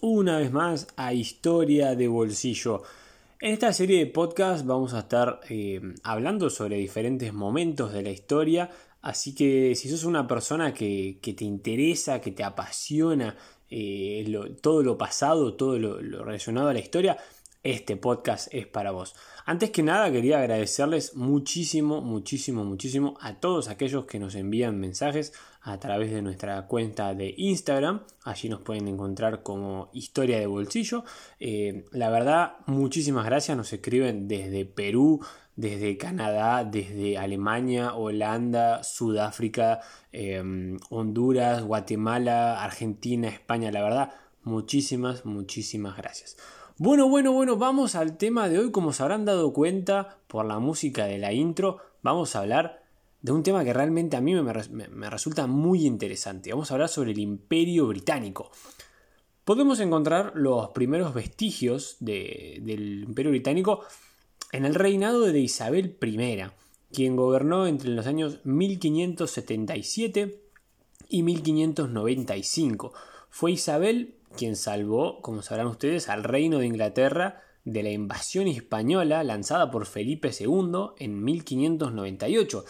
Una 0.00 0.38
vez 0.38 0.52
más 0.52 0.88
a 0.96 1.12
Historia 1.12 1.94
de 1.94 2.08
Bolsillo. 2.08 2.82
En 3.40 3.52
esta 3.52 3.72
serie 3.72 3.98
de 3.98 4.06
podcast 4.06 4.64
vamos 4.64 4.94
a 4.94 5.00
estar 5.00 5.40
eh, 5.48 5.80
hablando 6.02 6.50
sobre 6.50 6.76
diferentes 6.76 7.32
momentos 7.32 7.92
de 7.92 8.02
la 8.02 8.10
historia, 8.10 8.70
así 9.02 9.34
que 9.34 9.74
si 9.74 9.88
sos 9.88 10.04
una 10.04 10.26
persona 10.26 10.72
que, 10.72 11.18
te 11.20 11.44
interesa, 11.44 12.20
que 12.20 12.32
te 12.32 12.42
apasiona 12.42 13.36
eh, 13.70 14.56
todo 14.62 14.82
lo 14.82 14.96
pasado, 14.96 15.54
todo 15.54 15.78
lo 15.78 16.24
relacionado 16.24 16.68
a 16.68 16.72
la 16.72 16.80
historia, 16.80 17.18
este 17.62 17.96
podcast 17.96 18.48
es 18.52 18.66
para 18.66 18.92
vos. 18.92 19.14
Antes 19.48 19.70
que 19.70 19.84
nada 19.84 20.10
quería 20.10 20.40
agradecerles 20.40 21.14
muchísimo, 21.14 22.00
muchísimo, 22.00 22.64
muchísimo 22.64 23.16
a 23.20 23.34
todos 23.38 23.68
aquellos 23.68 24.04
que 24.04 24.18
nos 24.18 24.34
envían 24.34 24.80
mensajes 24.80 25.32
a 25.62 25.78
través 25.78 26.10
de 26.10 26.20
nuestra 26.20 26.66
cuenta 26.66 27.14
de 27.14 27.32
Instagram. 27.36 28.00
Allí 28.24 28.48
nos 28.48 28.62
pueden 28.62 28.88
encontrar 28.88 29.44
como 29.44 29.88
historia 29.92 30.40
de 30.40 30.48
bolsillo. 30.48 31.04
Eh, 31.38 31.84
la 31.92 32.10
verdad, 32.10 32.54
muchísimas 32.66 33.24
gracias. 33.24 33.56
Nos 33.56 33.72
escriben 33.72 34.26
desde 34.26 34.64
Perú, 34.64 35.24
desde 35.54 35.96
Canadá, 35.96 36.64
desde 36.64 37.16
Alemania, 37.16 37.94
Holanda, 37.94 38.82
Sudáfrica, 38.82 39.78
em, 40.10 40.76
Honduras, 40.90 41.62
Guatemala, 41.62 42.64
Argentina, 42.64 43.28
España. 43.28 43.70
La 43.70 43.84
verdad, 43.84 44.12
muchísimas, 44.42 45.24
muchísimas 45.24 45.96
gracias. 45.96 46.36
Bueno, 46.78 47.08
bueno, 47.08 47.32
bueno, 47.32 47.56
vamos 47.56 47.94
al 47.94 48.18
tema 48.18 48.50
de 48.50 48.58
hoy. 48.58 48.70
Como 48.70 48.92
se 48.92 49.02
habrán 49.02 49.24
dado 49.24 49.54
cuenta 49.54 50.18
por 50.26 50.44
la 50.44 50.58
música 50.58 51.06
de 51.06 51.16
la 51.16 51.32
intro, 51.32 51.78
vamos 52.02 52.36
a 52.36 52.40
hablar 52.40 52.84
de 53.22 53.32
un 53.32 53.42
tema 53.42 53.64
que 53.64 53.72
realmente 53.72 54.14
a 54.18 54.20
mí 54.20 54.34
me, 54.34 55.08
resulta 55.08 55.46
muy 55.46 55.86
interesante. 55.86 56.50
Vamos 56.50 56.70
a 56.70 56.74
hablar 56.74 56.90
sobre 56.90 57.12
el 57.12 57.18
Imperio 57.18 57.86
Británico. 57.86 58.50
Podemos 59.46 59.80
encontrar 59.80 60.32
los 60.34 60.68
primeros 60.72 61.14
vestigios 61.14 61.96
del 62.00 63.04
Imperio 63.08 63.30
Británico 63.30 63.80
en 64.52 64.66
el 64.66 64.74
reinado 64.74 65.20
de 65.22 65.40
Isabel 65.40 65.96
I, 66.02 66.42
quien 66.92 67.16
gobernó 67.16 67.66
entre 67.66 67.88
los 67.88 68.06
años 68.06 68.40
1577 68.44 70.42
y 71.08 71.22
1595. 71.22 72.92
Fue 73.30 73.52
Isabel 73.52 74.15
quien 74.36 74.56
salvó, 74.56 75.20
como 75.22 75.42
sabrán 75.42 75.66
ustedes, 75.66 76.08
al 76.08 76.24
reino 76.24 76.58
de 76.58 76.66
Inglaterra 76.66 77.42
de 77.64 77.82
la 77.82 77.90
invasión 77.90 78.46
española 78.46 79.24
lanzada 79.24 79.70
por 79.70 79.86
Felipe 79.86 80.30
II 80.38 80.90
en 80.98 81.24
1598. 81.24 82.64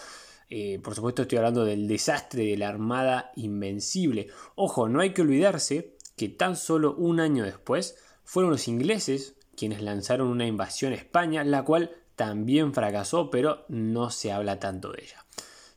Eh, 0.49 0.79
por 0.83 0.95
supuesto 0.95 1.23
estoy 1.23 1.39
hablando 1.39 1.65
del 1.65 1.87
desastre 1.89 2.45
de 2.45 2.57
la 2.57 2.69
Armada 2.69 3.33
Invencible. 3.37 4.29
Ojo, 4.55 4.89
no 4.89 5.01
hay 5.01 5.13
que 5.13 5.23
olvidarse 5.23 5.97
que 6.17 6.29
tan 6.29 6.57
solo 6.57 6.95
un 6.95 7.21
año 7.21 7.45
después 7.45 7.99
fueron 8.25 8.53
los 8.53 8.69
ingleses 8.69 9.35
quienes 9.57 9.83
lanzaron 9.83 10.29
una 10.29 10.47
invasión 10.47 10.93
a 10.93 10.97
España, 10.97 11.45
la 11.45 11.63
cual 11.63 11.91
también 12.15 12.73
fracasó, 12.73 13.31
pero 13.31 13.65
no 13.69 14.11
se 14.11 14.33
habla 14.33 14.59
tanto 14.59 14.93
de 14.93 15.03
ella. 15.03 15.25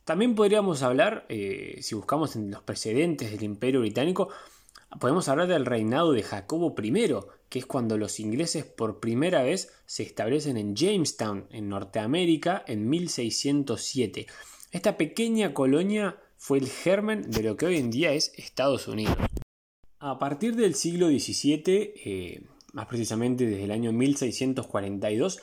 También 0.04 0.34
podríamos 0.34 0.82
hablar, 0.82 1.26
eh, 1.28 1.78
si 1.82 1.94
buscamos 1.94 2.36
en 2.36 2.50
los 2.50 2.62
precedentes 2.62 3.30
del 3.30 3.42
Imperio 3.42 3.80
Británico, 3.80 4.28
Podemos 4.98 5.28
hablar 5.28 5.46
del 5.46 5.66
reinado 5.66 6.12
de 6.12 6.22
Jacobo 6.22 6.74
I, 6.82 7.14
que 7.48 7.60
es 7.60 7.66
cuando 7.66 7.96
los 7.96 8.18
ingleses 8.18 8.64
por 8.64 8.98
primera 8.98 9.42
vez 9.42 9.72
se 9.86 10.02
establecen 10.02 10.56
en 10.56 10.74
Jamestown, 10.74 11.46
en 11.50 11.68
Norteamérica, 11.68 12.64
en 12.66 12.88
1607. 12.88 14.26
Esta 14.72 14.96
pequeña 14.96 15.54
colonia 15.54 16.18
fue 16.36 16.58
el 16.58 16.68
germen 16.68 17.30
de 17.30 17.42
lo 17.42 17.56
que 17.56 17.66
hoy 17.66 17.76
en 17.76 17.90
día 17.90 18.12
es 18.12 18.32
Estados 18.36 18.88
Unidos. 18.88 19.16
A 20.00 20.18
partir 20.18 20.56
del 20.56 20.74
siglo 20.74 21.08
XVII, 21.08 21.62
eh, 21.66 22.42
más 22.72 22.86
precisamente 22.86 23.46
desde 23.46 23.64
el 23.64 23.70
año 23.70 23.92
1642, 23.92 25.40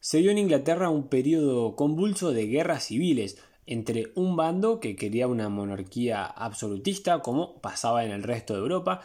se 0.00 0.18
dio 0.18 0.30
en 0.30 0.38
Inglaterra 0.38 0.88
un 0.88 1.08
periodo 1.08 1.76
convulso 1.76 2.32
de 2.32 2.46
guerras 2.46 2.84
civiles, 2.84 3.38
entre 3.70 4.12
un 4.16 4.36
bando 4.36 4.80
que 4.80 4.96
quería 4.96 5.28
una 5.28 5.48
monarquía 5.48 6.24
absolutista, 6.26 7.20
como 7.20 7.60
pasaba 7.60 8.04
en 8.04 8.10
el 8.10 8.24
resto 8.24 8.54
de 8.54 8.60
Europa, 8.60 9.02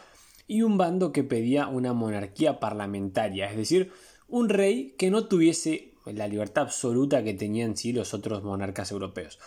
y 0.48 0.62
un 0.62 0.76
bando 0.76 1.12
que 1.12 1.24
pedía 1.24 1.68
una 1.68 1.92
monarquía 1.92 2.58
parlamentaria, 2.58 3.48
es 3.48 3.56
decir, 3.56 3.92
un 4.28 4.48
rey 4.48 4.94
que 4.98 5.10
no 5.10 5.26
tuviese 5.26 5.94
la 6.04 6.28
libertad 6.28 6.64
absoluta 6.64 7.22
que 7.22 7.34
tenían 7.34 7.76
sí 7.76 7.92
los 7.92 8.12
otros 8.12 8.42
monarcas 8.42 8.90
europeos. 8.90 9.38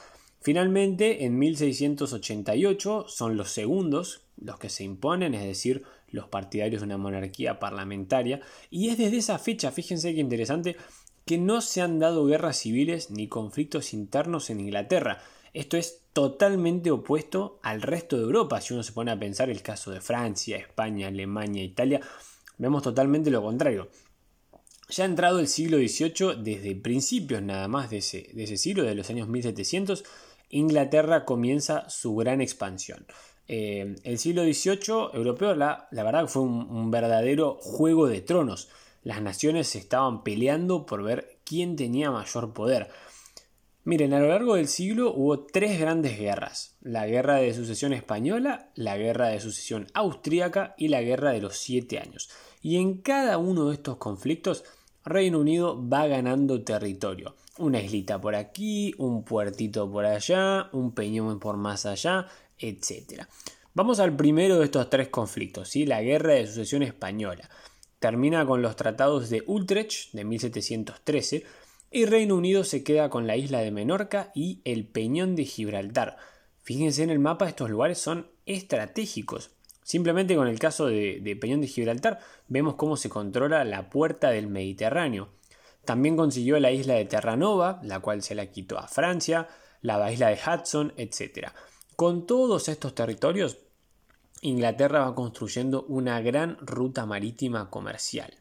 Finalmente, 0.41 1.25
en 1.25 1.37
1688 1.37 3.05
son 3.09 3.35
los 3.35 3.51
segundos 3.51 4.21
los 4.37 4.57
que 4.57 4.69
se 4.69 4.85
imponen, 4.85 5.33
es 5.33 5.43
decir, 5.43 5.83
los 6.07 6.27
partidarios 6.29 6.81
de 6.81 6.85
una 6.85 6.97
monarquía 6.97 7.59
parlamentaria, 7.59 8.39
y 8.69 8.87
es 8.87 8.97
desde 8.97 9.17
esa 9.17 9.37
fecha, 9.37 9.71
fíjense 9.71 10.13
qué 10.13 10.21
interesante, 10.21 10.77
que 11.29 11.37
no 11.37 11.61
se 11.61 11.81
han 11.81 11.99
dado 11.99 12.25
guerras 12.25 12.57
civiles 12.57 13.11
ni 13.11 13.27
conflictos 13.27 13.93
internos 13.93 14.49
en 14.49 14.61
Inglaterra. 14.61 15.21
Esto 15.53 15.77
es 15.77 16.01
totalmente 16.11 16.89
opuesto 16.89 17.59
al 17.61 17.83
resto 17.83 18.17
de 18.17 18.23
Europa. 18.23 18.59
Si 18.61 18.73
uno 18.73 18.81
se 18.81 18.93
pone 18.93 19.11
a 19.11 19.19
pensar 19.19 19.51
el 19.51 19.61
caso 19.61 19.91
de 19.91 20.01
Francia, 20.01 20.57
España, 20.57 21.07
Alemania, 21.07 21.63
Italia, 21.63 22.01
vemos 22.57 22.81
totalmente 22.81 23.29
lo 23.29 23.43
contrario. 23.43 23.89
Ya 24.89 25.03
ha 25.03 25.05
entrado 25.05 25.39
el 25.39 25.47
siglo 25.47 25.77
XVIII, 25.77 26.41
desde 26.41 26.75
principios 26.75 27.43
nada 27.43 27.67
más 27.67 27.91
de 27.91 27.97
ese, 27.99 28.57
siglo, 28.57 28.81
de 28.81 28.95
los 28.95 29.11
años 29.11 29.27
1700, 29.27 30.03
Inglaterra 30.49 31.25
comienza 31.25 31.87
su 31.91 32.15
gran 32.15 32.41
expansión. 32.41 33.05
Eh, 33.47 33.97
el 34.03 34.17
siglo 34.17 34.41
XVIII 34.41 35.11
europeo, 35.13 35.53
la 35.53 35.87
verdad, 35.91 36.27
fue 36.27 36.41
un 36.41 36.89
verdadero 36.89 37.59
juego 37.61 38.07
de 38.07 38.21
tronos 38.21 38.69
las 39.03 39.21
naciones 39.21 39.67
se 39.67 39.79
estaban 39.79 40.23
peleando 40.23 40.85
por 40.85 41.03
ver 41.03 41.39
quién 41.43 41.75
tenía 41.75 42.11
mayor 42.11 42.53
poder. 42.53 42.89
Miren, 43.85 44.13
a 44.13 44.19
lo 44.19 44.27
largo 44.27 44.55
del 44.55 44.67
siglo 44.67 45.13
hubo 45.13 45.39
tres 45.39 45.79
grandes 45.79 46.19
guerras, 46.19 46.75
la 46.81 47.07
guerra 47.07 47.37
de 47.37 47.53
sucesión 47.53 47.93
española, 47.93 48.69
la 48.75 48.97
guerra 48.97 49.29
de 49.29 49.39
sucesión 49.39 49.87
austríaca 49.93 50.75
y 50.77 50.89
la 50.89 51.01
guerra 51.01 51.31
de 51.31 51.41
los 51.41 51.57
siete 51.57 51.97
años. 51.97 52.29
Y 52.61 52.75
en 52.77 53.01
cada 53.01 53.37
uno 53.37 53.69
de 53.69 53.75
estos 53.75 53.97
conflictos, 53.97 54.63
Reino 55.05 55.39
Unido 55.39 55.87
va 55.87 56.07
ganando 56.07 56.61
territorio. 56.63 57.35
Una 57.57 57.81
islita 57.81 58.19
por 58.19 58.35
aquí, 58.35 58.93
un 58.97 59.23
puertito 59.23 59.89
por 59.89 60.05
allá, 60.05 60.69
un 60.73 60.93
peñón 60.93 61.39
por 61.39 61.57
más 61.57 61.85
allá, 61.85 62.27
etc. 62.59 63.23
Vamos 63.73 63.99
al 63.99 64.15
primero 64.15 64.59
de 64.59 64.65
estos 64.65 64.89
tres 64.89 65.07
conflictos, 65.07 65.69
¿sí? 65.69 65.85
la 65.85 66.01
guerra 66.01 66.33
de 66.33 66.47
sucesión 66.47 66.83
española 66.83 67.49
termina 67.99 68.45
con 68.45 68.61
los 68.61 68.75
tratados 68.75 69.29
de 69.29 69.43
Utrecht 69.45 70.13
de 70.13 70.23
1713 70.23 71.45
y 71.91 72.05
Reino 72.05 72.35
Unido 72.35 72.63
se 72.63 72.83
queda 72.83 73.09
con 73.09 73.27
la 73.27 73.35
isla 73.35 73.59
de 73.59 73.71
Menorca 73.71 74.31
y 74.33 74.61
el 74.63 74.85
Peñón 74.87 75.35
de 75.35 75.45
Gibraltar. 75.45 76.17
Fíjense 76.61 77.03
en 77.03 77.09
el 77.09 77.19
mapa, 77.19 77.47
estos 77.47 77.69
lugares 77.69 77.97
son 77.97 78.27
estratégicos. 78.45 79.51
Simplemente 79.83 80.35
con 80.35 80.47
el 80.47 80.59
caso 80.59 80.85
de, 80.85 81.37
Peñón 81.41 81.61
de 81.61 81.67
Gibraltar 81.67 82.19
vemos 82.47 82.75
cómo 82.75 82.95
se 82.95 83.09
controla 83.09 83.63
la 83.63 83.89
puerta 83.89 84.29
del 84.29 84.47
Mediterráneo. 84.47 85.29
También 85.83 86.15
consiguió 86.15 86.59
la 86.59 86.71
isla 86.71 86.93
de 86.93 87.05
Terranova, 87.05 87.79
la 87.83 87.99
cual 87.99 88.21
se 88.21 88.35
la 88.35 88.51
quitó 88.51 88.77
a 88.77 88.87
Francia, 88.87 89.47
la 89.81 90.11
isla 90.11 90.27
de 90.27 90.37
Hudson, 90.37 90.93
etc. 90.95 91.47
Con 91.95 92.27
todos 92.27 92.69
estos 92.69 92.93
territorios 92.93 93.57
Inglaterra 94.41 95.01
va 95.01 95.15
construyendo 95.15 95.83
una 95.87 96.21
gran 96.21 96.57
ruta 96.61 97.05
marítima 97.05 97.69
comercial. 97.69 98.33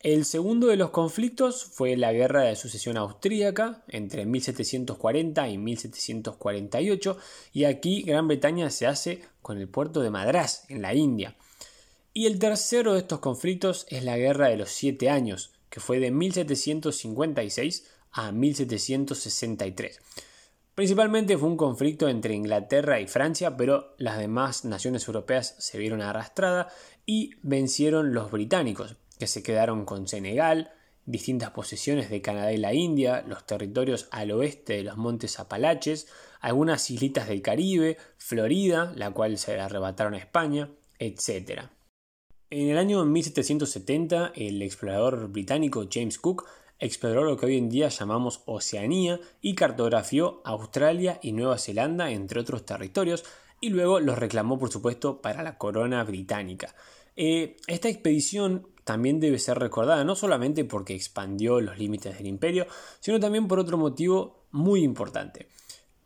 El 0.00 0.26
segundo 0.26 0.66
de 0.66 0.76
los 0.76 0.90
conflictos 0.90 1.64
fue 1.64 1.96
la 1.96 2.12
Guerra 2.12 2.42
de 2.42 2.56
Sucesión 2.56 2.98
Austríaca 2.98 3.82
entre 3.88 4.26
1740 4.26 5.48
y 5.48 5.56
1748 5.56 7.16
y 7.54 7.64
aquí 7.64 8.02
Gran 8.02 8.28
Bretaña 8.28 8.68
se 8.68 8.86
hace 8.86 9.22
con 9.40 9.56
el 9.56 9.66
puerto 9.66 10.00
de 10.02 10.10
Madrás 10.10 10.66
en 10.68 10.82
la 10.82 10.92
India. 10.92 11.36
Y 12.12 12.26
el 12.26 12.38
tercero 12.38 12.92
de 12.92 12.98
estos 12.98 13.20
conflictos 13.20 13.86
es 13.88 14.04
la 14.04 14.18
Guerra 14.18 14.48
de 14.48 14.58
los 14.58 14.68
Siete 14.68 15.08
Años, 15.08 15.52
que 15.70 15.80
fue 15.80 16.00
de 16.00 16.10
1756 16.10 17.86
a 18.12 18.30
1763. 18.30 20.00
Principalmente 20.74 21.38
fue 21.38 21.48
un 21.48 21.56
conflicto 21.56 22.08
entre 22.08 22.34
Inglaterra 22.34 22.98
y 23.00 23.06
Francia, 23.06 23.56
pero 23.56 23.94
las 23.96 24.18
demás 24.18 24.64
naciones 24.64 25.06
europeas 25.06 25.54
se 25.58 25.78
vieron 25.78 26.02
arrastradas 26.02 26.72
y 27.06 27.30
vencieron 27.42 28.12
los 28.12 28.32
británicos, 28.32 28.96
que 29.18 29.28
se 29.28 29.44
quedaron 29.44 29.84
con 29.84 30.08
Senegal, 30.08 30.72
distintas 31.06 31.50
posesiones 31.50 32.10
de 32.10 32.22
Canadá 32.22 32.52
y 32.52 32.56
la 32.56 32.74
India, 32.74 33.22
los 33.26 33.46
territorios 33.46 34.08
al 34.10 34.32
oeste 34.32 34.74
de 34.74 34.82
los 34.82 34.96
montes 34.96 35.38
Apalaches, 35.38 36.08
algunas 36.40 36.90
islitas 36.90 37.28
del 37.28 37.42
Caribe, 37.42 37.96
Florida, 38.16 38.92
la 38.96 39.12
cual 39.12 39.38
se 39.38 39.60
arrebataron 39.60 40.14
a 40.14 40.18
España, 40.18 40.70
etc. 40.98 41.68
En 42.50 42.68
el 42.68 42.78
año 42.78 43.04
1770, 43.04 44.32
el 44.34 44.60
explorador 44.62 45.28
británico 45.28 45.86
James 45.90 46.18
Cook 46.18 46.46
exploró 46.84 47.24
lo 47.24 47.36
que 47.36 47.46
hoy 47.46 47.56
en 47.56 47.70
día 47.70 47.88
llamamos 47.88 48.42
Oceanía 48.44 49.18
y 49.40 49.54
cartografió 49.54 50.42
Australia 50.44 51.18
y 51.22 51.32
Nueva 51.32 51.58
Zelanda, 51.58 52.10
entre 52.10 52.40
otros 52.40 52.66
territorios, 52.66 53.24
y 53.60 53.70
luego 53.70 54.00
los 54.00 54.18
reclamó, 54.18 54.58
por 54.58 54.70
supuesto, 54.70 55.22
para 55.22 55.42
la 55.42 55.56
corona 55.56 56.04
británica. 56.04 56.74
Eh, 57.16 57.56
esta 57.66 57.88
expedición 57.88 58.68
también 58.84 59.18
debe 59.18 59.38
ser 59.38 59.58
recordada 59.58 60.04
no 60.04 60.14
solamente 60.14 60.64
porque 60.66 60.94
expandió 60.94 61.60
los 61.60 61.78
límites 61.78 62.18
del 62.18 62.26
imperio, 62.26 62.66
sino 63.00 63.18
también 63.18 63.48
por 63.48 63.58
otro 63.58 63.78
motivo 63.78 64.44
muy 64.50 64.82
importante. 64.82 65.48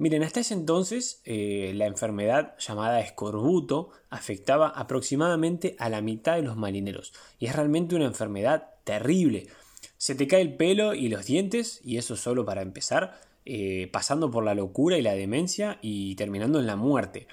Miren, 0.00 0.22
hasta 0.22 0.38
ese 0.38 0.54
entonces 0.54 1.20
eh, 1.24 1.72
la 1.74 1.86
enfermedad 1.86 2.54
llamada 2.58 3.00
escorbuto 3.00 3.90
afectaba 4.10 4.68
aproximadamente 4.68 5.74
a 5.80 5.88
la 5.88 6.02
mitad 6.02 6.36
de 6.36 6.42
los 6.42 6.56
marineros 6.56 7.12
y 7.40 7.46
es 7.46 7.56
realmente 7.56 7.96
una 7.96 8.04
enfermedad 8.04 8.68
terrible. 8.84 9.48
Se 9.98 10.14
te 10.14 10.28
cae 10.28 10.40
el 10.40 10.56
pelo 10.56 10.94
y 10.94 11.08
los 11.08 11.26
dientes 11.26 11.80
y 11.84 11.98
eso 11.98 12.16
solo 12.16 12.44
para 12.44 12.62
empezar, 12.62 13.20
eh, 13.44 13.88
pasando 13.92 14.30
por 14.30 14.44
la 14.44 14.54
locura 14.54 14.96
y 14.96 15.02
la 15.02 15.14
demencia 15.14 15.78
y 15.82 16.14
terminando 16.14 16.60
en 16.60 16.66
la 16.66 16.76
muerte. 16.76 17.26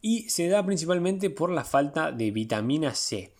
Y 0.00 0.28
se 0.28 0.48
da 0.48 0.66
principalmente 0.66 1.30
por 1.30 1.50
la 1.50 1.64
falta 1.64 2.10
de 2.10 2.32
vitamina 2.32 2.94
C. 2.94 3.32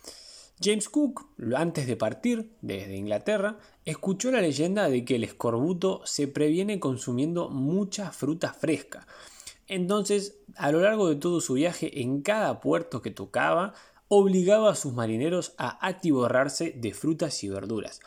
James 0.61 0.87
Cook, 0.87 1.27
antes 1.55 1.87
de 1.87 1.97
partir 1.97 2.53
desde 2.61 2.95
Inglaterra, 2.95 3.57
escuchó 3.83 4.31
la 4.31 4.39
leyenda 4.39 4.87
de 4.87 5.03
que 5.03 5.15
el 5.15 5.25
escorbuto 5.25 6.01
se 6.05 6.29
previene 6.29 6.79
consumiendo 6.79 7.49
mucha 7.49 8.11
fruta 8.11 8.53
fresca. 8.53 9.05
Entonces, 9.67 10.37
a 10.55 10.71
lo 10.71 10.79
largo 10.79 11.09
de 11.09 11.17
todo 11.17 11.41
su 11.41 11.55
viaje, 11.55 12.01
en 12.01 12.21
cada 12.21 12.61
puerto 12.61 13.01
que 13.01 13.11
tocaba, 13.11 13.73
obligaba 14.07 14.71
a 14.71 14.75
sus 14.75 14.93
marineros 14.93 15.53
a 15.57 15.85
atiborrarse 15.85 16.71
de 16.71 16.93
frutas 16.93 17.43
y 17.43 17.49
verduras. 17.49 17.99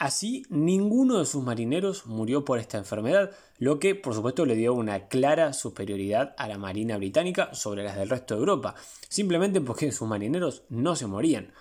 Así, 0.00 0.46
ninguno 0.48 1.18
de 1.18 1.26
sus 1.26 1.44
marineros 1.44 2.06
murió 2.06 2.42
por 2.42 2.58
esta 2.58 2.78
enfermedad, 2.78 3.32
lo 3.58 3.78
que 3.78 3.94
por 3.94 4.14
supuesto 4.14 4.46
le 4.46 4.54
dio 4.54 4.72
una 4.72 5.08
clara 5.08 5.52
superioridad 5.52 6.34
a 6.38 6.48
la 6.48 6.56
Marina 6.56 6.96
británica 6.96 7.52
sobre 7.52 7.84
las 7.84 7.96
del 7.96 8.08
resto 8.08 8.32
de 8.32 8.40
Europa, 8.40 8.74
simplemente 9.10 9.60
porque 9.60 9.92
sus 9.92 10.08
marineros 10.08 10.62
no 10.70 10.96
se 10.96 11.06
morían. 11.06 11.52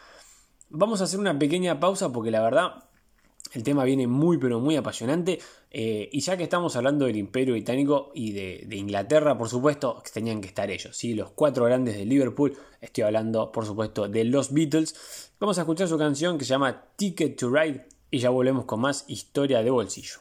Vamos 0.70 1.02
a 1.02 1.04
hacer 1.04 1.20
una 1.20 1.38
pequeña 1.38 1.82
pausa 1.82 2.14
porque 2.14 2.32
la 2.32 2.42
verdad 2.42 2.86
el 3.52 3.64
tema 3.64 3.84
viene 3.84 4.08
muy 4.08 4.38
pero 4.38 4.62
muy 4.62 4.78
apasionante 4.78 5.40
eh, 5.70 6.08
y 6.10 6.22
ya 6.22 6.38
que 6.38 6.44
estamos 6.44 6.78
hablando 6.78 7.08
del 7.08 7.18
imperio 7.18 7.56
británico 7.56 8.14
y 8.16 8.32
de, 8.32 8.74
Inglaterra 8.74 9.38
por 9.38 9.50
supuesto 9.50 10.02
tenían 10.14 10.40
que 10.40 10.48
estar 10.48 10.72
ellos, 10.72 10.96
¿sí? 10.96 11.14
los 11.14 11.32
cuatro 11.32 11.66
grandes 11.66 11.98
de 11.98 12.06
Liverpool, 12.06 12.56
estoy 12.80 13.04
hablando 13.04 13.52
por 13.52 13.66
supuesto 13.66 14.08
de 14.08 14.24
los 14.24 14.54
Beatles, 14.54 15.34
vamos 15.42 15.58
a 15.58 15.64
escuchar 15.64 15.90
su 15.90 15.98
canción 15.98 16.38
que 16.38 16.46
se 16.46 16.52
llama 16.52 16.86
Ticket 16.96 17.38
to 17.38 17.50
Ride 17.50 17.99
y 18.12 18.20
ya 18.20 18.30
volvemos 18.30 18.66
con 18.66 18.82
más 18.82 19.06
historia 19.08 19.62
de 19.64 19.70
bolsillo. 19.70 20.20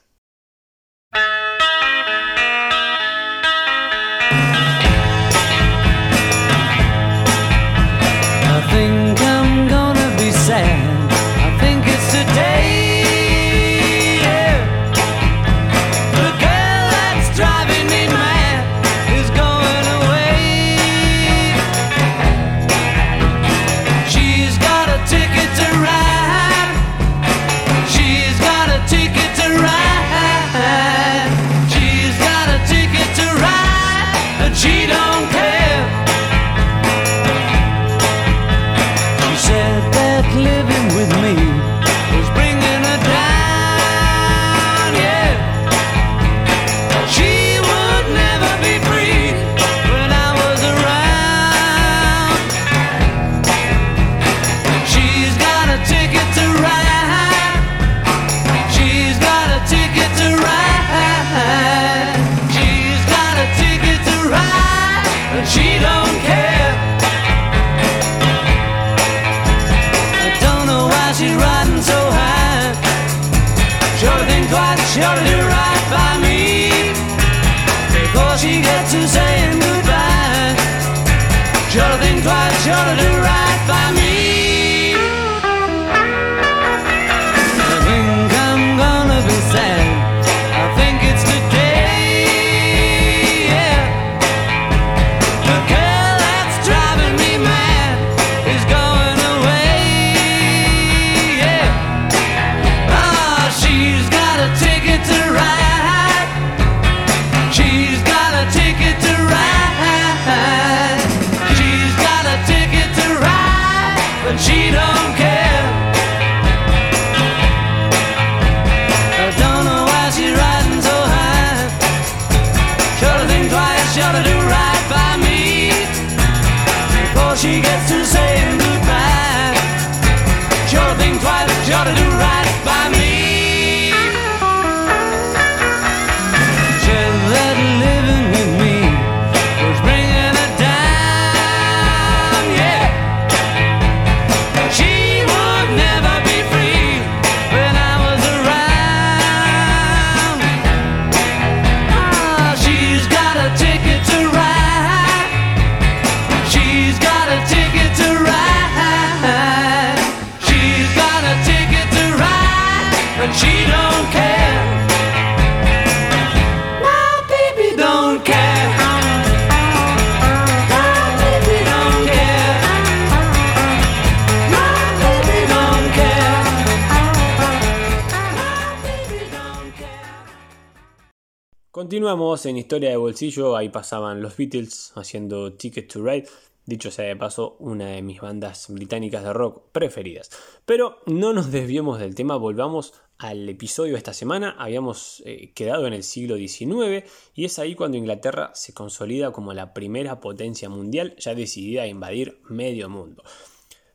Continuamos 181.79 182.45
en 182.47 182.57
Historia 182.57 182.91
de 182.91 182.97
Bolsillo, 182.97 183.57
ahí 183.57 183.69
pasaban 183.69 184.21
los 184.21 184.37
Beatles 184.37 184.91
haciendo 184.97 185.53
Ticket 185.53 185.87
to 185.87 186.03
Ride, 186.03 186.27
dicho 186.67 186.91
sea 186.91 187.05
de 187.05 187.15
paso, 187.15 187.55
una 187.61 187.87
de 187.87 188.03
mis 188.03 188.21
bandas 188.21 188.67
británicas 188.69 189.23
de 189.23 189.33
rock 189.33 189.63
preferidas. 189.71 190.29
Pero 190.67 190.99
no 191.07 191.33
nos 191.33 191.53
desviemos 191.53 192.01
del 192.01 192.17
tema, 192.17 192.35
volvamos 192.35 192.95
al 193.17 193.49
episodio 193.49 193.93
de 193.93 193.99
esta 193.99 194.13
semana. 194.13 194.57
Habíamos 194.59 195.23
eh, 195.25 195.53
quedado 195.55 195.87
en 195.87 195.93
el 195.93 196.03
siglo 196.03 196.35
XIX 196.35 197.09
y 197.37 197.45
es 197.45 197.61
ahí 197.61 197.77
cuando 197.77 197.97
Inglaterra 197.97 198.51
se 198.55 198.75
consolida 198.75 199.31
como 199.31 199.53
la 199.53 199.73
primera 199.73 200.19
potencia 200.19 200.69
mundial 200.69 201.15
ya 201.21 201.37
decidida 201.37 201.83
a 201.83 201.87
invadir 201.87 202.41
medio 202.49 202.89
mundo. 202.89 203.23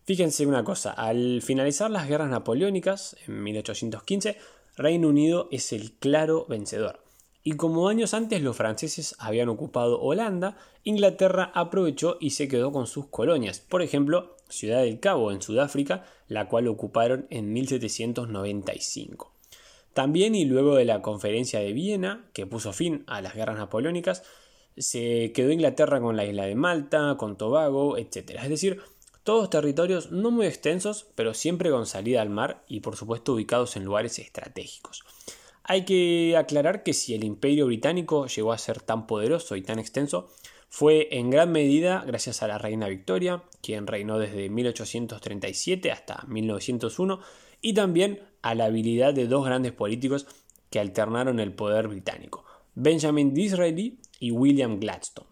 Fíjense 0.05 0.45
una 0.45 0.63
cosa, 0.63 0.93
al 0.93 1.41
finalizar 1.41 1.91
las 1.91 2.07
guerras 2.07 2.29
napoleónicas 2.29 3.17
en 3.27 3.43
1815, 3.43 4.37
Reino 4.77 5.09
Unido 5.09 5.49
es 5.51 5.73
el 5.73 5.91
claro 5.91 6.45
vencedor. 6.47 7.02
Y 7.43 7.53
como 7.53 7.89
años 7.89 8.13
antes 8.13 8.41
los 8.41 8.55
franceses 8.55 9.15
habían 9.19 9.50
ocupado 9.50 10.00
Holanda, 10.00 10.57
Inglaterra 10.83 11.51
aprovechó 11.53 12.17
y 12.21 12.29
se 12.31 12.47
quedó 12.47 12.71
con 12.71 12.88
sus 12.88 13.07
colonias, 13.07 13.59
por 13.59 13.81
ejemplo, 13.81 14.38
Ciudad 14.47 14.81
del 14.81 15.00
Cabo 15.00 15.31
en 15.31 15.41
Sudáfrica, 15.41 16.05
la 16.27 16.47
cual 16.47 16.67
ocuparon 16.67 17.27
en 17.29 17.51
1795. 17.51 19.33
También 19.93 20.35
y 20.35 20.45
luego 20.45 20.75
de 20.75 20.85
la 20.85 21.01
conferencia 21.01 21.59
de 21.59 21.73
Viena, 21.73 22.25
que 22.33 22.47
puso 22.47 22.71
fin 22.71 23.03
a 23.07 23.21
las 23.21 23.35
guerras 23.35 23.57
napoleónicas, 23.57 24.23
se 24.77 25.31
quedó 25.33 25.51
Inglaterra 25.51 26.01
con 26.01 26.15
la 26.15 26.25
isla 26.25 26.45
de 26.45 26.55
Malta, 26.55 27.15
con 27.17 27.38
Tobago, 27.38 27.97
etc. 27.97 28.39
Es 28.41 28.50
decir, 28.50 28.81
todos 29.23 29.50
territorios 29.50 30.12
no 30.12 30.31
muy 30.31 30.47
extensos, 30.47 31.07
pero 31.15 31.33
siempre 31.33 31.69
con 31.69 31.85
salida 31.85 32.21
al 32.21 32.29
mar 32.29 32.63
y 32.67 32.79
por 32.79 32.95
supuesto 32.95 33.33
ubicados 33.33 33.75
en 33.75 33.85
lugares 33.85 34.17
estratégicos. 34.19 35.03
Hay 35.63 35.86
que 35.86 36.36
aclarar 36.38 36.84
que 36.84 36.93
si 36.93 37.13
el 37.13 37.24
imperio 37.24 37.67
británico 37.67 38.27
llegó 38.27 38.51
a 38.51 38.58
ser 38.58 38.82
tan 38.82 39.08
poderoso 39.08 39.55
y 39.55 39.62
tan 39.62 39.79
extenso, 39.79 40.29
fue 40.70 41.08
en 41.12 41.29
gran 41.29 41.51
medida 41.51 42.03
gracias 42.05 42.43
a 42.43 42.48
la 42.48 42.58
reina 42.58 42.88
Victoria, 42.88 43.43
quien 43.62 43.88
reinó 43.88 44.20
desde 44.20 44.50
1837 44.50 45.91
hasta 45.91 46.24
1901, 46.27 47.20
y 47.62 47.74
también 47.74 48.22
a 48.41 48.55
la 48.55 48.65
habilidad 48.65 49.13
de 49.13 49.27
dos 49.27 49.46
grandes 49.46 49.72
políticos 49.72 50.27
que 50.70 50.79
alternaron 50.79 51.39
el 51.39 51.53
poder 51.53 51.88
británico, 51.88 52.43
Benjamin 52.75 53.34
Disraeli 53.34 54.00
y 54.20 54.32
William 54.32 54.79
Gladstone. 54.79 55.27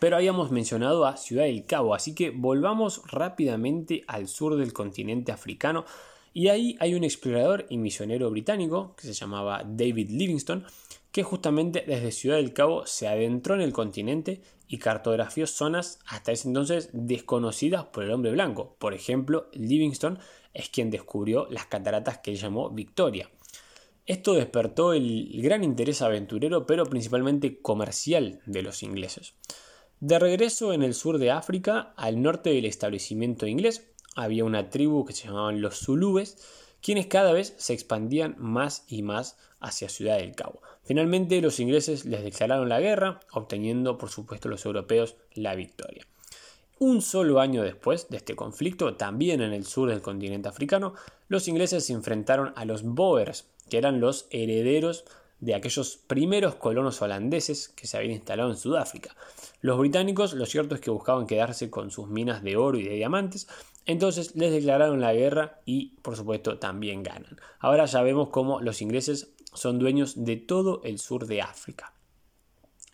Pero 0.00 0.16
habíamos 0.16 0.50
mencionado 0.50 1.06
a 1.06 1.16
Ciudad 1.16 1.44
del 1.44 1.64
Cabo, 1.64 1.94
así 1.94 2.14
que 2.14 2.30
volvamos 2.30 3.02
rápidamente 3.06 4.02
al 4.08 4.26
sur 4.26 4.56
del 4.56 4.72
continente 4.72 5.32
africano 5.32 5.84
y 6.32 6.48
ahí 6.48 6.76
hay 6.80 6.94
un 6.94 7.04
explorador 7.04 7.66
y 7.68 7.78
misionero 7.78 8.30
británico 8.30 8.94
que 8.96 9.06
se 9.06 9.12
llamaba 9.12 9.64
David 9.66 10.10
Livingstone, 10.10 10.64
que 11.10 11.22
justamente 11.22 11.84
desde 11.86 12.10
Ciudad 12.10 12.36
del 12.36 12.54
Cabo 12.54 12.86
se 12.86 13.06
adentró 13.06 13.54
en 13.54 13.60
el 13.60 13.72
continente 13.72 14.40
y 14.66 14.78
cartografió 14.78 15.46
zonas 15.46 15.98
hasta 16.06 16.32
ese 16.32 16.48
entonces 16.48 16.88
desconocidas 16.92 17.84
por 17.84 18.04
el 18.04 18.12
hombre 18.12 18.32
blanco. 18.32 18.76
Por 18.78 18.94
ejemplo, 18.94 19.50
Livingstone 19.52 20.18
es 20.54 20.70
quien 20.70 20.90
descubrió 20.90 21.46
las 21.50 21.66
cataratas 21.66 22.18
que 22.18 22.30
él 22.30 22.38
llamó 22.38 22.70
Victoria. 22.70 23.30
Esto 24.06 24.32
despertó 24.32 24.94
el 24.94 25.30
gran 25.42 25.62
interés 25.62 26.02
aventurero, 26.02 26.66
pero 26.66 26.86
principalmente 26.86 27.60
comercial 27.60 28.40
de 28.46 28.62
los 28.62 28.82
ingleses. 28.82 29.34
De 30.00 30.18
regreso 30.18 30.72
en 30.72 30.82
el 30.82 30.94
sur 30.94 31.18
de 31.18 31.30
África, 31.30 31.92
al 31.96 32.20
norte 32.20 32.50
del 32.50 32.64
establecimiento 32.64 33.46
inglés, 33.46 33.91
había 34.14 34.44
una 34.44 34.70
tribu 34.70 35.04
que 35.04 35.12
se 35.12 35.26
llamaban 35.28 35.60
los 35.60 35.78
Zulúes, 35.78 36.36
quienes 36.82 37.06
cada 37.06 37.32
vez 37.32 37.54
se 37.56 37.72
expandían 37.72 38.36
más 38.38 38.84
y 38.88 39.02
más 39.02 39.36
hacia 39.60 39.88
Ciudad 39.88 40.18
del 40.18 40.34
Cabo. 40.34 40.60
Finalmente 40.82 41.40
los 41.40 41.60
ingleses 41.60 42.04
les 42.04 42.24
declararon 42.24 42.68
la 42.68 42.80
guerra, 42.80 43.20
obteniendo 43.32 43.98
por 43.98 44.10
supuesto 44.10 44.48
los 44.48 44.66
europeos 44.66 45.16
la 45.34 45.54
victoria. 45.54 46.06
Un 46.78 47.00
solo 47.00 47.40
año 47.40 47.62
después 47.62 48.08
de 48.08 48.16
este 48.16 48.34
conflicto, 48.34 48.94
también 48.94 49.40
en 49.40 49.52
el 49.52 49.64
sur 49.64 49.88
del 49.88 50.02
continente 50.02 50.48
africano, 50.48 50.94
los 51.28 51.46
ingleses 51.46 51.86
se 51.86 51.92
enfrentaron 51.92 52.52
a 52.56 52.64
los 52.64 52.82
Boers, 52.82 53.46
que 53.70 53.78
eran 53.78 54.00
los 54.00 54.26
herederos 54.30 55.04
de 55.38 55.54
aquellos 55.54 55.96
primeros 55.96 56.56
colonos 56.56 57.00
holandeses 57.00 57.68
que 57.68 57.86
se 57.86 57.96
habían 57.96 58.14
instalado 58.14 58.50
en 58.50 58.56
Sudáfrica. 58.56 59.14
Los 59.60 59.78
británicos 59.78 60.34
lo 60.34 60.46
cierto 60.46 60.74
es 60.74 60.80
que 60.80 60.90
buscaban 60.90 61.26
quedarse 61.26 61.70
con 61.70 61.90
sus 61.90 62.08
minas 62.08 62.42
de 62.42 62.56
oro 62.56 62.78
y 62.78 62.84
de 62.84 62.94
diamantes, 62.94 63.48
entonces 63.86 64.36
les 64.36 64.52
declararon 64.52 65.00
la 65.00 65.14
guerra 65.14 65.60
y 65.64 65.96
por 66.02 66.16
supuesto 66.16 66.58
también 66.58 67.02
ganan. 67.02 67.38
Ahora 67.58 67.86
ya 67.86 68.02
vemos 68.02 68.28
cómo 68.28 68.60
los 68.60 68.82
ingleses 68.82 69.34
son 69.52 69.78
dueños 69.78 70.24
de 70.24 70.36
todo 70.36 70.80
el 70.84 70.98
sur 70.98 71.26
de 71.26 71.42
África. 71.42 71.92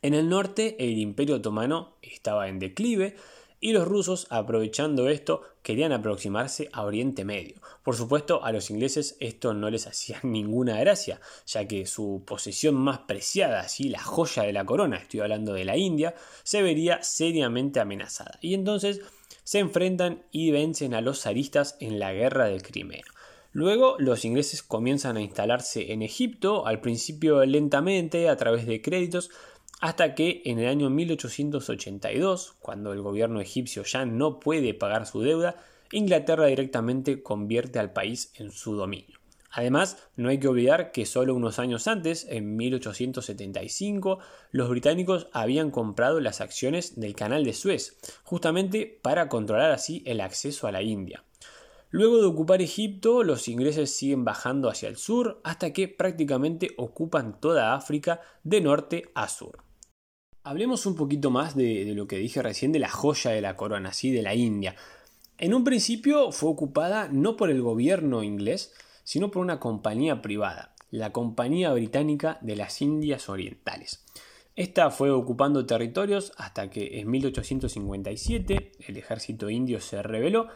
En 0.00 0.14
el 0.14 0.28
norte 0.28 0.76
el 0.78 0.98
imperio 0.98 1.36
otomano 1.36 1.96
estaba 2.02 2.48
en 2.48 2.58
declive, 2.58 3.16
y 3.60 3.72
los 3.72 3.88
rusos, 3.88 4.26
aprovechando 4.30 5.08
esto, 5.08 5.42
querían 5.62 5.92
aproximarse 5.92 6.68
a 6.72 6.84
Oriente 6.84 7.24
Medio. 7.24 7.60
Por 7.82 7.96
supuesto, 7.96 8.44
a 8.44 8.52
los 8.52 8.70
ingleses 8.70 9.16
esto 9.20 9.54
no 9.54 9.68
les 9.70 9.86
hacía 9.86 10.20
ninguna 10.22 10.78
gracia, 10.78 11.20
ya 11.46 11.66
que 11.66 11.86
su 11.86 12.22
posesión 12.26 12.76
más 12.76 13.00
preciada, 13.00 13.60
así 13.60 13.88
la 13.88 14.02
joya 14.02 14.44
de 14.44 14.52
la 14.52 14.64
corona, 14.64 14.96
estoy 14.96 15.20
hablando 15.20 15.54
de 15.54 15.64
la 15.64 15.76
India, 15.76 16.14
se 16.44 16.62
vería 16.62 17.02
seriamente 17.02 17.80
amenazada. 17.80 18.38
Y 18.40 18.54
entonces 18.54 19.00
se 19.42 19.58
enfrentan 19.58 20.22
y 20.30 20.50
vencen 20.50 20.94
a 20.94 21.00
los 21.00 21.22
zaristas 21.22 21.76
en 21.80 21.98
la 21.98 22.12
guerra 22.12 22.46
de 22.46 22.60
Crimea. 22.60 23.04
Luego 23.52 23.96
los 23.98 24.24
ingleses 24.24 24.62
comienzan 24.62 25.16
a 25.16 25.22
instalarse 25.22 25.92
en 25.92 26.02
Egipto, 26.02 26.66
al 26.66 26.80
principio 26.80 27.44
lentamente, 27.44 28.28
a 28.28 28.36
través 28.36 28.66
de 28.66 28.82
créditos, 28.82 29.30
hasta 29.80 30.14
que 30.14 30.42
en 30.44 30.58
el 30.58 30.68
año 30.68 30.90
1882, 30.90 32.56
cuando 32.58 32.92
el 32.92 33.00
gobierno 33.00 33.40
egipcio 33.40 33.84
ya 33.84 34.04
no 34.04 34.40
puede 34.40 34.74
pagar 34.74 35.06
su 35.06 35.20
deuda, 35.20 35.56
Inglaterra 35.92 36.46
directamente 36.46 37.22
convierte 37.22 37.78
al 37.78 37.92
país 37.92 38.32
en 38.34 38.50
su 38.50 38.74
dominio. 38.74 39.18
Además, 39.50 39.96
no 40.16 40.28
hay 40.28 40.38
que 40.38 40.48
olvidar 40.48 40.92
que 40.92 41.06
solo 41.06 41.34
unos 41.34 41.58
años 41.58 41.88
antes, 41.88 42.26
en 42.28 42.56
1875, 42.56 44.18
los 44.50 44.68
británicos 44.68 45.28
habían 45.32 45.70
comprado 45.70 46.20
las 46.20 46.40
acciones 46.40 47.00
del 47.00 47.14
canal 47.14 47.44
de 47.44 47.54
Suez, 47.54 47.96
justamente 48.24 48.98
para 49.00 49.28
controlar 49.28 49.70
así 49.70 50.02
el 50.06 50.20
acceso 50.20 50.66
a 50.66 50.72
la 50.72 50.82
India. 50.82 51.24
Luego 51.90 52.18
de 52.18 52.26
ocupar 52.26 52.60
Egipto, 52.60 53.22
los 53.22 53.48
ingleses 53.48 53.96
siguen 53.96 54.24
bajando 54.24 54.68
hacia 54.68 54.90
el 54.90 54.96
sur 54.96 55.40
hasta 55.42 55.72
que 55.72 55.88
prácticamente 55.88 56.72
ocupan 56.76 57.40
toda 57.40 57.74
África 57.74 58.20
de 58.44 58.60
norte 58.60 59.10
a 59.14 59.28
sur. 59.28 59.67
Hablemos 60.48 60.86
un 60.86 60.94
poquito 60.94 61.28
más 61.28 61.54
de, 61.54 61.92
lo 61.94 62.08
que 62.08 62.16
dije 62.16 62.40
recién 62.40 62.72
de 62.72 62.78
la 62.78 62.88
joya 62.88 63.32
de 63.32 63.42
la 63.42 63.54
corona, 63.54 63.92
¿sí? 63.92 64.10
de 64.12 64.22
la 64.22 64.34
India. 64.34 64.76
En 65.36 65.52
un 65.52 65.62
principio 65.62 66.32
fue 66.32 66.48
ocupada 66.48 67.10
no 67.12 67.36
por 67.36 67.50
el 67.50 67.60
gobierno 67.60 68.22
inglés, 68.22 68.72
sino 69.04 69.30
por 69.30 69.42
una 69.42 69.60
compañía 69.60 70.22
privada, 70.22 70.74
la 70.90 71.12
Compañía 71.12 71.70
Británica 71.74 72.38
de 72.40 72.56
las 72.56 72.80
Indias 72.80 73.28
Orientales. 73.28 74.06
Esta 74.56 74.90
fue 74.90 75.10
ocupando 75.10 75.66
territorios 75.66 76.32
hasta 76.38 76.70
que 76.70 76.98
en 76.98 77.10
1857 77.10 78.72
el 78.86 78.96
ejército 78.96 79.50
indio 79.50 79.82
se 79.82 80.02
rebeló 80.02 80.48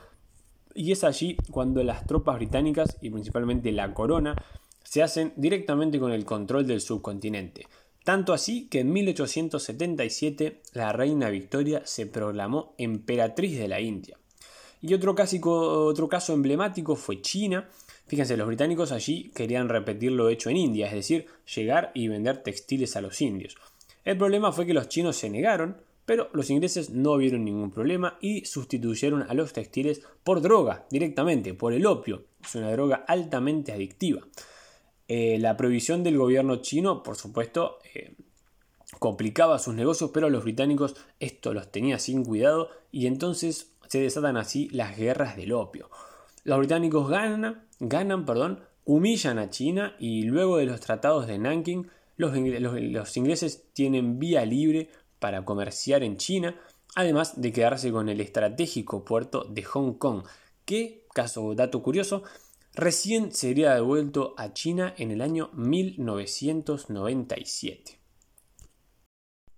y 0.75 0.93
es 0.93 1.05
allí 1.05 1.37
cuando 1.51 1.85
las 1.85 2.07
tropas 2.07 2.37
británicas 2.37 2.97
y 3.03 3.11
principalmente 3.11 3.71
la 3.73 3.93
corona 3.93 4.43
se 4.85 5.03
hacen 5.03 5.35
directamente 5.37 6.01
con 6.01 6.13
el 6.13 6.25
control 6.25 6.67
del 6.67 6.81
subcontinente, 6.81 7.67
tanto 8.05 8.33
así 8.33 8.67
que 8.69 8.81
en 8.81 8.93
1877 8.93 10.61
la 10.73 10.93
reina 10.93 11.31
Victoria 11.31 11.83
se 11.85 12.07
proclamó 12.07 12.75
emperatriz 12.79 13.59
de 13.59 13.69
la 13.69 13.81
India. 13.81 14.19
Y 14.81 14.95
otro, 14.95 15.15
caso 15.15 16.33
emblemático 16.33 16.97
fue 16.97 17.23
China. 17.23 17.69
Fíjense, 18.09 18.37
los 18.37 18.49
británicos 18.49 18.91
allí 18.91 19.31
querían 19.33 19.69
repetir 19.69 20.11
lo 20.11 20.29
hecho 20.29 20.51
en 20.51 20.57
India, 20.57 20.87
es 20.87 20.93
decir, 20.93 21.27
llegar 21.55 21.93
y 21.95 22.09
vender 22.09 22.43
textiles 22.43 22.97
a 22.97 23.01
los 23.01 23.21
indios. 23.21 23.57
El 24.05 24.19
problema 24.19 24.51
fue 24.51 24.67
que 24.67 24.75
los 24.75 24.89
chinos 24.89 25.17
se 25.17 25.31
negaron, 25.31 25.77
pero 26.05 26.29
los 26.33 26.51
ingleses 26.51 26.91
no 26.91 27.17
vieron 27.17 27.45
ningún 27.45 27.71
problema 27.71 28.19
y 28.21 28.45
sustituyeron 28.45 29.23
a 29.23 29.35
los 29.35 29.53
textiles 29.53 30.03
por 30.25 30.43
droga, 30.43 30.85
directamente, 30.91 31.55
por 31.55 31.73
el 31.73 31.87
opio. 31.87 32.25
Es 32.45 32.57
una 32.57 32.73
droga 32.73 33.05
altamente 33.07 33.71
adictiva. 33.71 34.23
Eh, 35.15 35.37
la 35.39 35.59
prohibición 35.59 36.03
del 36.03 36.17
gobierno 36.17 36.63
chino, 36.63 37.03
por 37.03 37.17
supuesto, 37.17 37.81
eh, 37.93 38.15
complicaba 38.99 39.59
sus 39.59 39.75
negocios, 39.75 40.11
pero 40.11 40.31
los 40.31 40.43
británicos 40.43 40.97
esto 41.21 41.53
los 41.53 41.71
tenía 41.71 41.99
sin 41.99 42.25
cuidado 42.25 42.71
y 42.91 43.07
entonces 43.07 43.75
se 43.89 44.01
desatan 44.01 44.39
así 44.39 44.71
las 44.71 44.97
guerras 44.97 45.37
del 45.37 45.53
opio. 45.53 45.91
Los 46.45 46.57
británicos 46.61 47.11
ganan, 47.11 47.67
ganan, 47.79 48.25
perdón, 48.25 48.61
humillan 48.87 49.39
a 49.39 49.51
China 49.51 49.97
y 49.99 50.23
luego 50.23 50.57
de 50.57 50.65
los 50.65 50.81
tratados 50.81 51.27
de 51.27 51.37
Nanking, 51.37 51.91
los, 52.17 52.35
los 52.35 53.17
ingleses 53.19 53.67
tienen 53.75 54.19
vía 54.19 54.47
libre 54.47 54.89
para 55.19 55.45
comerciar 55.45 56.03
en 56.05 56.17
China, 56.17 56.59
además 56.95 57.39
de 57.39 57.53
quedarse 57.53 57.93
con 57.93 58.09
el 58.09 58.23
estratégico 58.23 59.05
puerto 59.05 59.45
de 59.45 59.63
Hong 59.63 59.93
Kong, 59.93 60.25
que, 60.65 61.05
caso 61.13 61.55
dato 61.55 61.83
curioso, 61.83 62.23
recién 62.75 63.33
sería 63.33 63.75
devuelto 63.75 64.35
a 64.37 64.53
China 64.53 64.95
en 64.97 65.11
el 65.11 65.21
año 65.21 65.51
1997. 65.55 68.03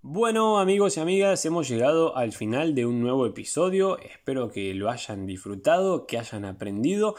Bueno 0.06 0.58
amigos 0.58 0.96
y 0.96 1.00
amigas, 1.00 1.44
hemos 1.46 1.68
llegado 1.68 2.16
al 2.16 2.32
final 2.32 2.74
de 2.74 2.84
un 2.84 3.00
nuevo 3.00 3.26
episodio, 3.26 3.98
espero 3.98 4.50
que 4.50 4.74
lo 4.74 4.90
hayan 4.90 5.26
disfrutado, 5.26 6.06
que 6.06 6.18
hayan 6.18 6.44
aprendido 6.44 7.14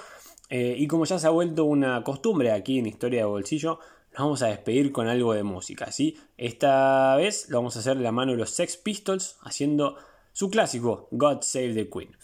eh, 0.50 0.76
y 0.78 0.88
como 0.88 1.06
ya 1.06 1.18
se 1.18 1.26
ha 1.26 1.32
vuelto 1.32 1.66
una 1.66 2.04
costumbre 2.04 2.52
aquí 2.52 2.78
en 2.78 2.86
Historia 2.86 3.22
de 3.22 3.26
Bolsillo, 3.26 3.80
nos 4.12 4.20
vamos 4.20 4.42
a 4.44 4.48
despedir 4.48 4.92
con 4.92 5.08
algo 5.08 5.34
de 5.34 5.44
música, 5.44 5.92
¿sí? 5.92 6.18
Esta 6.38 7.16
vez 7.16 7.50
lo 7.50 7.58
vamos 7.58 7.76
a 7.76 7.80
hacer 7.80 7.98
de 7.98 8.04
la 8.04 8.12
mano 8.12 8.34
de 8.34 8.38
los 8.38 8.52
Sex 8.52 8.78
Pistols 8.78 9.38
haciendo 9.42 9.98
su 10.32 10.50
clásico 10.50 11.08
God 11.12 11.42
Save 11.42 11.74
the 11.74 11.90
Queen. 11.90 12.16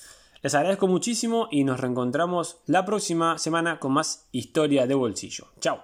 Les 0.42 0.56
agradezco 0.56 0.88
muchísimo 0.88 1.48
y 1.52 1.64
nos 1.64 1.80
reencontramos 1.80 2.62
la 2.66 2.84
próxima 2.84 3.38
semana 3.38 3.80
con 3.80 3.92
más 3.92 4.28
historia 4.32 4.88
de 4.88 4.96
bolsillo. 4.96 5.48
Chao. 5.60 5.84